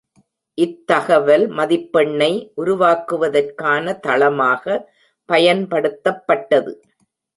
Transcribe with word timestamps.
இத்தகவல் 0.57 1.45
மதிப்பெண்ணை 1.57 2.29
உருவாக்குவதற்கான 2.57 3.99
தளமாக 3.99 4.65
பயன்படுத்தப்பட்டது. 5.29 6.73